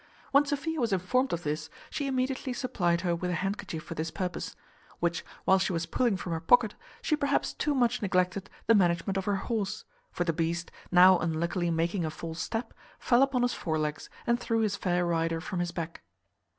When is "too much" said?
7.53-8.01